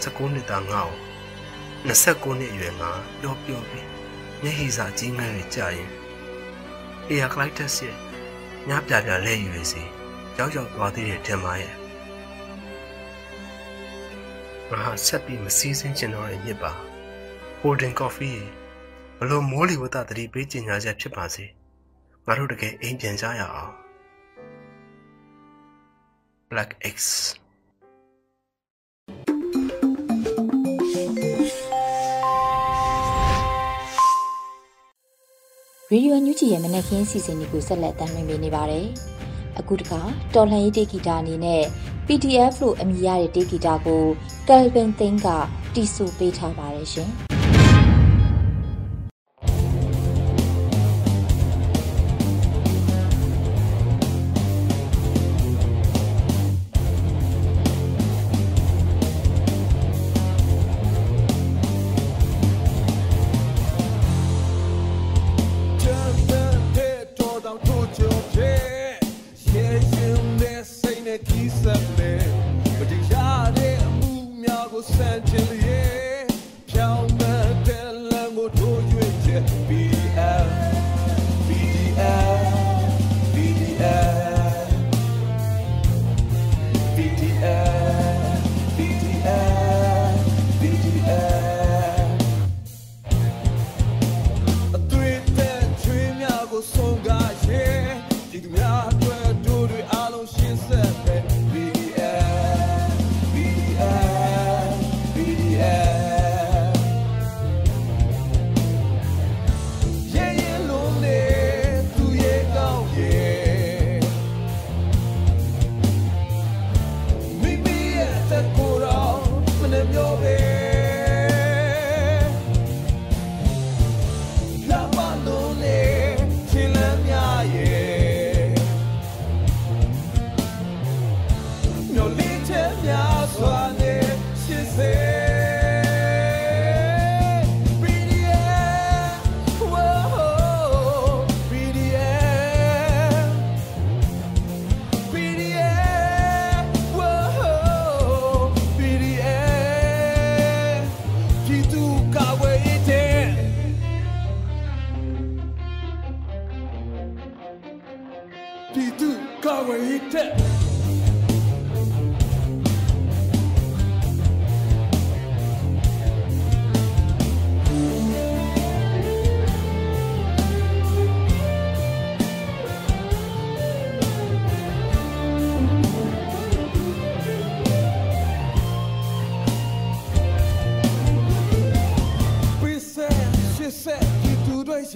[0.06, 1.00] 19နှစ်သားငါ့ကို
[1.88, 3.88] 29နှစ်အရွယ်ငါပျော်ပျော်ပြီး
[4.42, 5.92] မျက်ဟိစာကြီးငယ်တွေကြာရင်
[7.10, 7.94] အေယာကလိုက်တက်ရဲ့
[8.70, 9.84] ညပြပြလဲယူရစီ
[10.38, 11.74] ရောက်ရောက်သွားသေးတယ်ထင်ပါရဲ့
[14.72, 16.72] ငါဆက်ပြီးမစည်းစင်းချင်တော့တဲ့မြစ်ပါ
[17.62, 18.40] Golden Coffee
[19.20, 21.46] ဘလို့မိုးလီဝတ္တတတိပေးကျင်ညာချက်ဖြစ်ပါစေ
[22.26, 23.74] ငါတို့တကယ်အိမ်ပြန်ကြရအောင်
[26.50, 26.98] Black X
[35.91, 38.88] ရေဒီယိုညူချီရဲ့မနက်ခင်းစီစဉ်လေးကိုဆက်လက်တင်ပြနေပါတယ်။
[39.60, 40.02] အခုတခါ
[40.34, 41.63] တော်လှန်ရေးတေဂီတာအနေနဲ့
[42.08, 44.04] PDF လို့အမည်ရတဲ့တေဂီတာကို
[44.48, 45.28] Calvin Think က
[45.74, 47.10] တီးဆိုပေးထားပါတယ်ရှင်။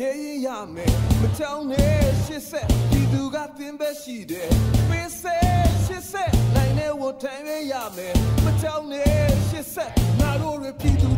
[0.02, 4.50] ချေရင်ရမယ်မကြောင်နဲ့ရှစ်ဆက်ဒီသူကသင်ပဲရှိတယ်
[4.90, 11.10] ပေးဆက်ရှစ်ဆက်နိုင်တဲ့ဝတ်ထမ်းရရမယ်မကြောင်နဲ့ရှစ်ဆက်ငါတို့ရပြည်သူ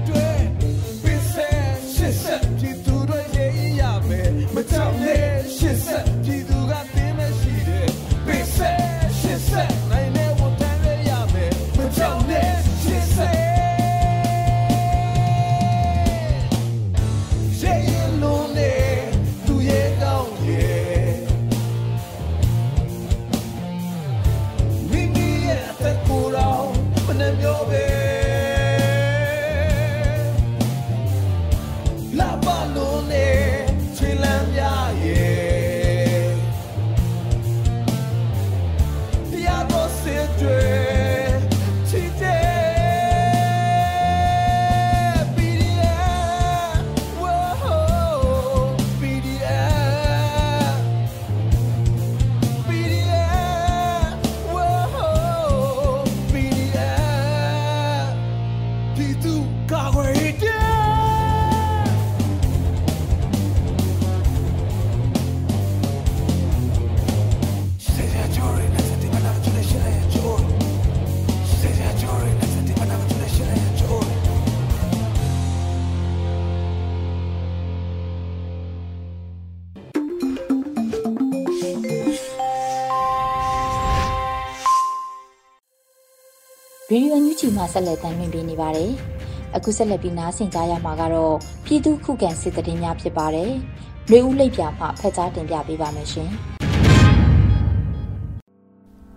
[87.56, 88.92] မှဆက်လက်တင်ပြနေပါတယ်။
[89.56, 91.36] အခုဆက်လက်ပြီးနားဆင်ကြရမှာကတော့
[91.66, 93.52] ပြည်သူခုခံစစ်တရင်များဖြစ်ပါတယ်။
[94.12, 96.32] မျိုးဦးလိပ်ပြမှဖက်ကြားတင်ပြပေးပါမယ်ရှင်။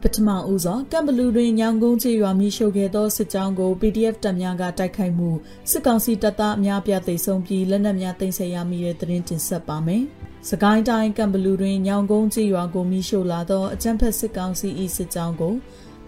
[0.02, 5.30] ပထမဦးစွာကမ်ဘလူတွင်ညောင်ကုန်းချေရွာမိရှုခဲ့သောစစ်ကြောင်းကို PDF တပ်များကတိုက်ခိုက်မှု
[5.70, 10.04] စစ်ကောင်စီတပ်သားအများပြသိဆုံးပြီးလက်နက်များတင်ဆက်ရမိတဲ့သတင်းတင်ဆက်ပါမယ်။
[10.50, 15.54] စကိုင်းတိုင်းကမ်ဘလူတွင်ညောင်ကုန်းချေရွာကိုမိရှုလာသောအကြမ်းဖက်စစ်ကောင်စီ၏စစ်ကြောင်းကို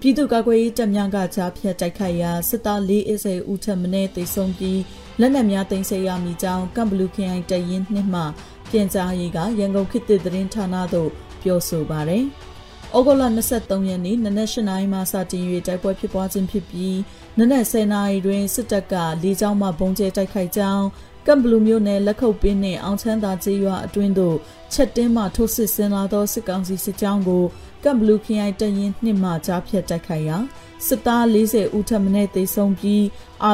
[0.00, 4.80] ပြည်သူ့ကာကွယ်ရေးတပ်များကကြားဖြတ်တိုက်ခိုက်ရာစစ်သား၄အစိဦးထက်မနည်းသေဆုံးပြီး
[5.20, 8.22] လက်နက်များတင်ဆက်ရမိကြောင်းကမ်ဘလူခရိုင်တရင်နှစ်မှ
[8.70, 11.10] ပြန်ကြားရေးကရန်ကုန်ခေတ်သစ်သတင်းဌာနသို့
[11.42, 12.24] ပြောဆိုပါတယ်။
[12.96, 13.22] ဩဂုတ်လ
[13.56, 16.98] 23ရက်နေ့နနက်၈နာရီမှစတင်၍တိုက်ပွဲဖြစ်ပွားခြင်းဖြစ်ပြီး
[17.38, 20.84] နနက်10နာရီတွင်စစ်တပ်ကလေကြောင်းမှဘုံကျဲတိုက်ခိုက်ကြောင်း
[21.26, 24.36] ကမ်ဘလူမျိုးနယ်လက်ခုပ်ပင်းနှင့်အောင်ချမ်းသာကျေးရွာအတွင်းသို့
[24.72, 27.44] ချက်တင်းမှထိုးစစ်ဆင်လာသောစစ်ကောင်စီစစ်ကြောင်းကို
[27.84, 30.38] ကမ်ဘလူခရိုင်တရင်နှစ်မှကြားဖြတ်တိုက်ခိုက်ရာ
[30.86, 33.02] စစ်သား40ဦးထပ်မံသေဆုံးပြီး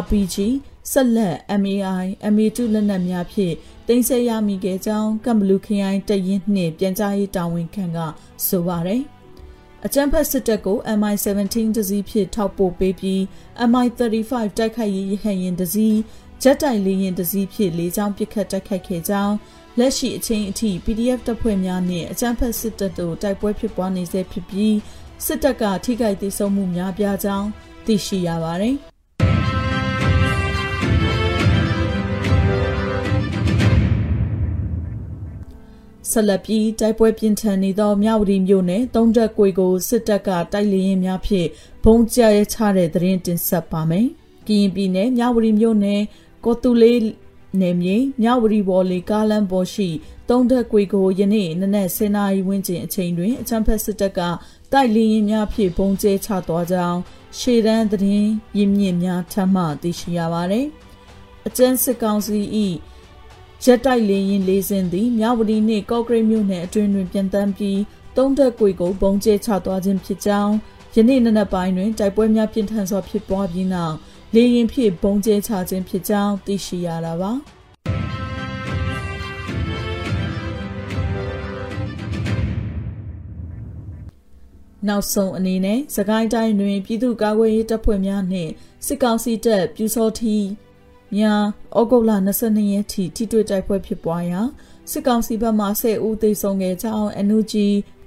[0.01, 0.37] RPG
[0.93, 3.55] ဆက်လက် MAI MA2 လက်နက်များဖြင့်
[3.89, 7.99] တင်ဆက်ရမိခဲ့ကြောင်းကမ်ဘလူခရိုင်တရင်နှင့်ပြန်ကြားရေးတာဝန်ခံက
[8.47, 9.03] ဆိုပါတယ်။
[9.87, 13.21] အကြမ်းဖက်စစ်တပ်ကို MI17 တစည်းဖြစ်ထောက်ပို့ပေးပြီး
[13.71, 15.99] MI35 တိုက်ခိုက်ရေးရဟရင်တစည်း
[16.43, 19.35] ဂျက်တိုက်လေယာဉ်တစည်းဖြစ်လေးချောင်းပစ်ခတ်တိုက်ခိုက်ခဲ့ကြောင်း
[19.79, 24.77] လက်ရှိအချိန်အထိ PDF တပ်ဖွဲ့များနဲ့အကြမ်းဖက်စစ်တပ်တို့တိုက်ပွဲဖြစ်ပွားနေဆဲဖြစ်ပြီး
[25.27, 27.49] စစ်တပ်ကထိခိုက်ဒေဆုံးမှုများပြားကြောင်း
[27.87, 28.77] သိရှိရပါတယ်။
[36.11, 41.49] ဆက်လက်ပြီးတိုက်ပွဲပြင်းထန်နေသောမြဝတီမြို့နယ်တုံးတက်ကွေကိုစစ်တပ်ကတိုက်လေရင်များဖြင့်
[41.85, 44.07] ဘုံကျရဲချတဲ့သတင်းတင်ဆက်ပါမယ်။
[44.47, 46.03] ကရင်ပြည်နယ်မြဝတီမြို့နယ်
[46.45, 46.99] ကောတူလေး
[47.61, 49.89] နယ်မြေမြဝတီဘော်လီကားလန်ပေါ်ရှိ
[50.29, 54.21] တုံးတက်ကွေကိုယနေ့နနက်10:00နာရီဝန်းကျင်အချိန်တွင်အချမ်းဖက်စစ်တပ်က
[54.73, 56.99] တိုက်လေရင်များဖြင့်ဘုံကျဲချသွားကြောင်း
[57.39, 60.67] ရှေ့တန်းသတင်းရင်းမြစ်များထပ်မံသိရှိရပါသည်။
[61.47, 62.39] အကျန်းစစ်ကောင်စီ၏
[63.65, 67.81] ရက်တိုက်လေရင်လေးစင်းသည်မြဝတီနှင့်ကော့ကရိတ်မြို့နယ်အတွင်းတွင်ပြန်တမ်းပြီး
[68.17, 70.55] တုံးတက်ကွေကိုဘုံကျဲချသွားခြင်းဖြစ်ကြောင်း
[70.95, 73.97] ယနေ့နနက်ပိုင်းတွင်တိုက်ပွဲများပြင်းထန်စွာဖြစ်ပွားပြီးနောက်
[74.35, 77.33] လေရင်ဖြင့်ဘုံကျဲချခြင်းဖြစ်ကြောင်းသိရှိရတာပါ
[84.89, 88.51] နောက်ဆုံးအနေနဲ့စကိုင်းတိုင်းတွင်ပြည်သူ့ကာကွယ်ရေးတပ်ဖွဲ့များနှင့်
[88.87, 90.37] စစ်ကောင်စီတပ်ပြူစောထီ
[91.17, 91.43] များ
[91.79, 94.41] ဩဂုတ်လ22ရက်ထိထိတွေ့တိုက်ပွဲဖြစ်ပွားရာ
[94.91, 97.55] စစ်ကောင်စီဘက်မှ10ဦးသေဆုံးခဲ့ကြောင်း NUG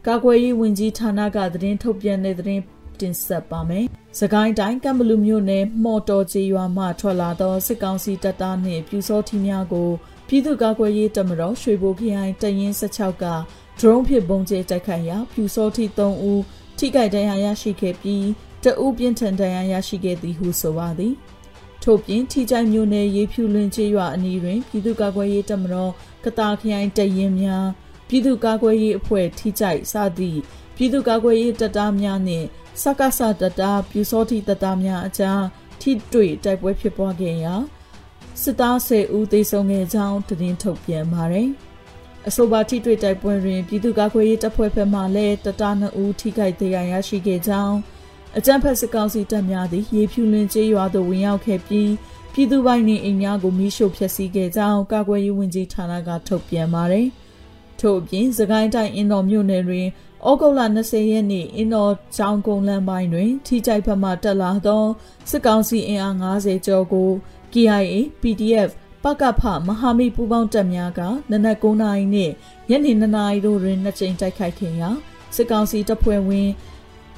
[0.08, 2.64] ကာကွယ်ရေးဝန်ကြီးဌာနကသတင်းထုတ်ပြန်တဲ့သတင်း
[3.01, 3.86] တင်ဆက်ပါမယ်။
[4.19, 9.89] စကိုင်းတိုင်းကံဘလူမြို့နယ်မော်တော်ကျေးရွာမှထွက်လာသောစစ်ကောင်စီတပ်သားနှင့်ပြူစောထီများကို
[10.27, 13.25] ပြည်သူ့ကာကွယ်ရေးတပ်မတော်ရွှေဘိုခရိုင်တရင်16က
[13.79, 16.41] ဒရုန်းဖြင့်ပုံကျဲတိုက်ခိုက်ရာပြူစောထီ3ဦး
[16.77, 18.27] ထိခိုက်ဒဏ်ရာရရှိခဲ့ပြီး
[18.63, 21.15] တအုပ်ပြင်းထန်ဒဏ်ရာရရှိခဲ့သည်ဟုဆိုပါသည်။
[21.84, 25.91] ထို့ပြင်ထီချိုင်မြို့နယ်ရေဖြူလွင်ကျေးရွာအနီးတွင်ပြည်သူ့ကာကွယ်ရေးတပ်မတော်
[26.25, 27.65] ကတာခရိုင်တရင်များ
[28.08, 30.39] ပြည်သူ့ကာကွယ်ရေးအဖွဲ့ထီချိုက်စသည့်
[30.75, 32.47] ပြည်သူ့ကာကွယ်ရေးတပ်သားများနှင့်
[32.82, 35.42] စက္ကစတပ်သားပြူစောတိတပ်သားများအကြား
[35.82, 37.54] ထိတွေ့တိုက်ပွဲဖြစ်ပွားခဲ့ရာ
[38.42, 41.50] စစ်သား10ဦးသေဆုံးခဲ့ကြောင်းသတင်းထုတ်ပြန်ပါတယ်။
[42.28, 47.76] အဆိုပါထိတွေ့တိုက်ပွဲတွင်ပြည်သူ့ကာကွယ်ရေးတပ်ဖွဲ့ဘက်မှလည်းတပ်သား2ဦးထိခိုက်ဒဏ်ရာရရှိခဲ့ကြောင်း
[48.38, 51.92] အကြံဖက်စစ်ကောင်စီတပ်များသည်ရေဖြူလွင်ကျေးရွာသို့ဝင်ရောက်ခဲ့ပြီး
[52.34, 57.08] ပြည်သူပိုင်နေအိမ်များကိုမိရှို့ဖျက်ဆီးခဲ့ကြောင်းကာကွယ်ရေးဝန်ကြီးဌာနကထုတ်ပြန်ပါတယ်။
[57.80, 59.88] ထို့အပြင်စကိုင်းတိုင်းအင်းတော်မြို့နယ်တွင်
[60.23, 64.84] ဩဂုတ်လ20ရက်နေ့အင်းတော်ကျောင်းကုန်းလမ်းပိုင်းတွင် ထိကြိုက်ဘက်မှတက်လာသော
[65.30, 67.10] စစ်ကောင်စီအင်အား90ကျော်ကို
[67.54, 68.69] KIA PDF
[69.04, 71.01] ပကဖမဟာမိတ်ပူးပေါင်းတပ်များက
[71.32, 72.34] နနက်9:00နာရီနှင့်
[72.69, 74.89] ညနေ2:00နာရီတို့တွင်နှစ်ကြိမ်တိုက်ခိုက်ခဲ့ရာ
[75.36, 76.49] စစ်ကောင်စီတပ်ဖွဲ့ဝင်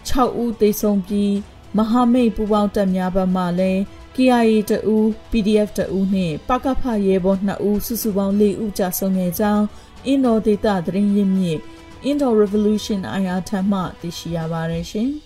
[0.10, 1.33] 6ဦးသေဆုံးပြီး
[1.77, 3.81] မဟာမိတ်ပူးပေါင်းတပ်များဘက်မှလည်း
[4.15, 9.65] KIA တဦး PDF တဦးနှင့်ပကဖရဲဘော်2ဦးစုစုပေါင်း4ဦးကြာဆုံးခဲ့ကြောင်း
[10.05, 11.60] အင်ဒိုဒေတာသတင်းရင်းမြစ်
[12.03, 15.10] Indo Revolution IR ထံမှသိရှိရပါတယ်ရှင်။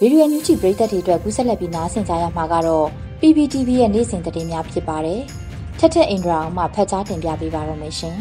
[0.00, 2.86] ဗီဒီယိုညူချီပရိသတ်တွေအတွက်ကူးဆက်လက်ပြီးနားဆင်ကြရမှာကတော့
[3.20, 5.20] PPTV ရဲ့နေ့စဉ်သတင်းများဖြစ်ပါတယ်။
[5.78, 8.16] ထက်ထက်အင်ဒရာအောင်မှဖတ်ကြားတင်ပြပေးပါရမရှင်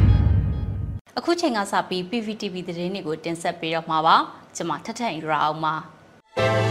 [1.18, 4.16] ။အခုချိန်ကစပြီး PVTV သတင်းတွေကိုတင်ဆက်ပေးတော့မှာပါ။
[4.56, 5.74] ကျွန်မထက်ထက်အင်ဒရာအောင်ပါ
[6.62, 6.63] ပ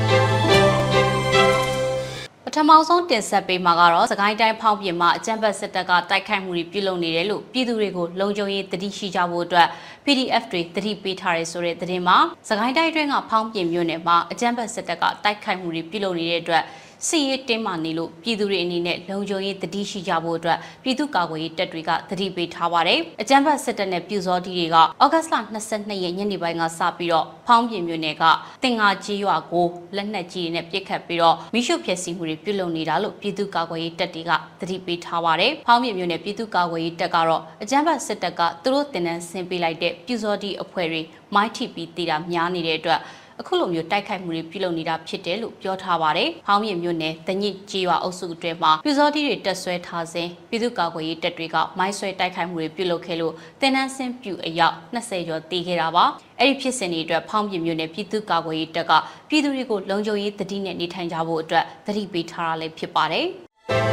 [2.56, 9.68] ထမဆုံးတင်ဆက်ပေးမှာကတော့စကိုင်းတိုင်းဖောင်းပြင်မှာအကြံဖက်စစ်တပ်ကတိုက်ခိုက်မှုတွေပြုလုပ်နေတယ်လို့ပြည်သူတွေကိုလုံခြုံရေးတတိရှိကြဖို့အတွက်
[10.06, 12.18] PDF တွေတတိပေးထားရဲဆိုတဲ့သတင်းမှာ
[12.50, 16.64] စကိုင်းတိုင်းအတွင်းကဖောင်းပြင်မြို့နယ်မှာအကြံဖက်စစ်တပ်ကတိုက်ခိုက်မှုတွေပြုလုပ်နေတဲ့အတွက်
[17.08, 25.36] စီရေးတင်းမာနေလို့ပြည်သူတွေအနေနဲ့လုံခြုံရေးတတိရှိကြဖို့အတွက်ပြည်သူ့ကာကွယ်ရေးတပ်တွေကတတိပေးထားပါတယ်။အကြမ်းဖက်စစ်တပ်နဲ့ပြူစောတီတွေကဩဂတ်လ
[25.66, 28.24] 22ရက်ညနေပိုင်းကစပြီးတော့ဖောင်းပြင်မြို့နယ်က
[28.64, 41.02] တင်ငါကြီးရွာကိုလက်နက်ကြီးတွေနဲ့ပစ်ခတ်ပြီးတော့မိရှုဖျက်ဆီးမှုတွေပြုလုပ်နေတာလို့ပြည်သူ့ကာကွယ်ရေးတပ်တွေကတတိပေးထားပါတယ်။ဖောင်းပြင်မြို့နယ်ပြည်သူ့ကာကွယ်ရေးတပ်ကတော့အကြမ်းဖက်စစ်တပ်ကသူတို့တင်နန်းဆင်းပေးလိုက်တဲ့ပြူစောတီအဖွဲ့တွေ
[41.36, 43.00] မိုင်းထိပြီးတည်တာများနေတဲ့အတွက်
[43.40, 56.06] အခုလိုမျိုးတိုက်ခိုက်မှုတွေပြုလုပ်နေတာဖြစ်တယ်လို့ပြောထားပါတယ်။ဟောင်းမြင့်မြို့နယ်တညစ်ကြေးရွာအုပ်စုအတွင်းမှာပြူစောတိတွေတက်ဆွဲထားစဉ်ပြည်သူ့ကာကွယ်ရေးတပ်တွေကမိုင်းဆွဲတိုက်ခိုက်မှုတွေပြုလုပ်ခဲ့လို့တင်နန်းစင်းပြူအယောက်20ကျော်တေးခဲ့တာပါ။
[56.40, 58.92] အဲ့ဒီဖြစ်စဉ်တွေအတွက်ဖောင်းပြမြို့နယ်ပြည်သူ့ကာကွယ်ရေးတပ်က
[59.30, 63.28] ပြည်သူတွေကိုလုံခြုံရေးတတိနဲ့နေထိုင်ကြဖို့အတွက်သတိပေးထားတာလည်းဖြစ်ပါတယ်။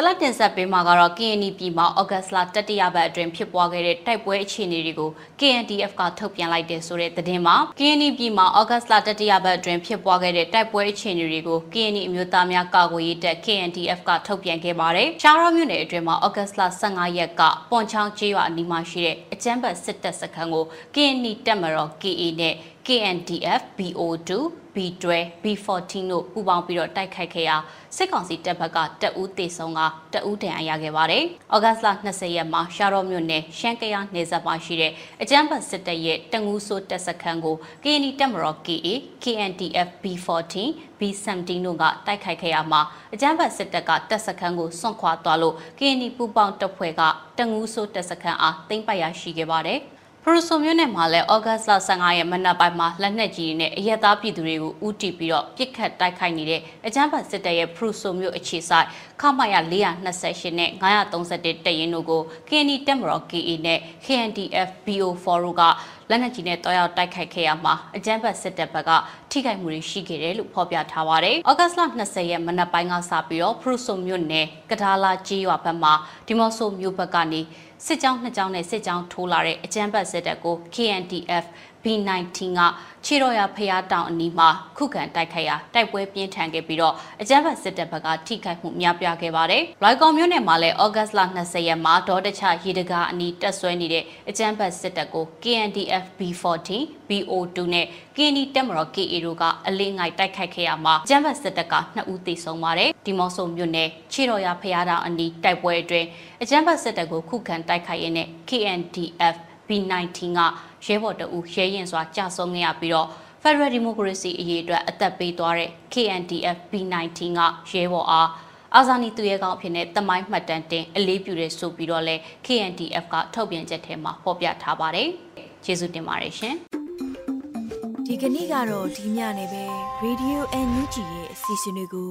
[0.00, 22.54] ဆလတ်တင်ဆက်ပေးမှာကတော့ KNY ပြည်မှာဩဂတ်စ်လတတိယပတ်အတွင်းဖြစ်ပွားခဲ့တဲ့တိုက်ပွဲအခြေအနေတွေကို KNDF ကထုတ်ပြန်လိုက်တဲ့ဆိုတဲ့သတင်းမှာ KNY ပြည်မှာဩဂတ်စ်လတတိယပတ်အတွင်းဖြစ်ပွားခဲ့တဲ့တိုက်ပွဲအခြေအနေတွေကို KNY အမျိုးသားများကာကွယ်ရေးတပ် KNDF ကထုတ်ပြန်ခဲ့ပါတယ်။ရှားရောမြို့နယ်အတွင်းမှာဩဂတ်စ်လ15ရက်ကပွန်ချောင်းကျေးရွာအနီးမှာရှိတဲ့အကြမ်းဖက်စစ်တပ်စခန်းကို KNY တပ်မတော် KA နဲ့
[22.88, 24.30] KNDF BO2
[24.74, 25.06] B12
[25.42, 27.56] B14 တို့ပူးပေါင်းပြီးတော့တိုက်ခိုက်ခဲ့ရာ
[27.96, 29.80] စစ်ကောင်စီတပ်ဘက်ကတအူးတေဆုံးက
[30.12, 31.24] တအူးတန်အရခဲ့ပါတယ်။
[31.54, 38.88] ဩဂတ်စ်လ20ရက်မှာရှာရော့မြို့နယ်ရှမ်းကရနေဆက်မှာရှိတဲ့အကြမ်းဖက်စစ်တပ်ရဲ့တငူးဆိုးတပ်စခန်းကို KND တပ်မတော် KA
[39.22, 40.54] KNDF B14
[40.98, 42.80] B17 တို့ကတိုက်ခိုက်ခဲ့ရမှာ
[43.14, 47.02] အကြမ်းဖက်စစ်တပ်ကတပ်စခန်းကိုစွန့်ခွာသွားလို့ KND ပူးပေါင်းတပ်ဖွဲ့က
[47.38, 49.97] တငူးဆိုးတပ်စခန်းအားသိမ်းပိုက်ရရှိခဲ့ပါတယ်။ဖ
[50.34, 58.86] ရူဆိုမြို့နယ်မှာလည်းဩဂတ်စ်လ15ရက်မနက်ပိုင်းမှာလက်နက်ကြီးတွေနဲ့အရက်သားပြည်သူတွေကိုဦးတည်ပြီးတော့ပြစ်ခတ်တိုက်ခိုက်နေတဲ့အကြမ်းဖက်စစ်တပ်ရဲ့ဖရူဆိုမြို့အခြေဆိုင်
[59.20, 59.54] ခမရ
[60.02, 65.62] 428နဲ့931တပ်ရင်းတို့ကို KNI တပ်မတော် KA နဲ့ KNDF BO4 တို့က
[66.10, 68.90] လက်နက်ကြီးနဲ့တွားရောက်တိုက်ခိုက်ခဲ့ရမှာအကြမ်းဖက်စစ်တပ်ဘက်က
[69.30, 75.92] ထိခိုက်မှုတွေရှိခဲ့တယ်လို့ဖော်ပြထားပါတယ်။ဩဂတ်လ20ရက်မနက်ပိုင်းကစပြီးတော့ဖရူဆိုမြို့နယ်ကဒါလာကြီးရွာဘက်မှာ
[76.26, 77.40] ဒီမော့ဆိုမြို့ဘက်ကနေ
[77.86, 81.44] စစ်ကြောင်းနှစ်ကြောင်းနဲ့စစ်ကြောင်းထိုးလာတဲ့အကြမ်းဖက်စစ်တပ်ကို KNDF
[81.84, 82.60] B19 က
[83.04, 96.68] ခြေတော်ရဖျားတောင်အနီးမှာခုခံတိုက်ခိုက်ရာတိုက်ပွဲပြင်းထန်ခဲ့ပြီးတော့အကြမ်းဖက်စစ်တပ်ဘက်ကထိခိုက်မှုများပြားခဲ့ပါတယ်။လွိုင်ကော်မြို့နယ်မှာလည်းဩဂတ်လ20ရက်မှာဒေါ်တချရေတကာအနီးတက်ဆွဲနေတဲ့အကြမ်းဖက်စစ်တပ်ကို KNDF B14
[97.08, 97.86] BO2 နဲ့
[98.16, 106.06] KNI တပ်မတော် KA တို့ကအလေးငိုက်တိုက်ခိုက်ခဲ့ရမှာအကြမ်းဖက်စစ်တပ်က2ဦးသေဆုံးပါတယ်။ဒီမော့ဆိုမြို့နယ်ခြေတော်ရဖျားတောင်အနီးတိုက်ပွဲအတွင်း
[106.42, 109.36] အကြမ်းဖက်စစ်တပ်ကိုခုခံတိုက်ခိုက်ရင်းနဲ့ KNDF
[109.68, 110.40] B19 က
[110.86, 113.08] ရဲဘော်တအူရဲရင်စွာကြာဆုံးခဲ့ရပြီးတော့
[113.42, 118.28] Federal Democracy အရေးအတွက်အသက်ပေးသွားတဲ့ KNDF B19 ကရဲဘော်အား
[118.74, 125.08] အာဇာနည်သူရဲကောင်းအဖြစ်နဲ့တမိုင်းမှတ်တမ်းတင်အလေးပြုတဲ့ဆိုပြီးတော့လဲ KNDF ကထုတ်ပြန်ချက်ထဲမှာဖော်ပြထားပါတယ်။
[125.64, 126.54] ကျေးဇူးတင်ပါတယ်ရှင်။
[128.06, 129.64] ဒီကနေ့ကတော့ဒီညနေပဲ
[130.04, 130.38] Radio
[130.68, 132.10] NUG ရဲ့အစီအစဉ်လေးကို